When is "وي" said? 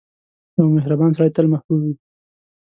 1.85-1.93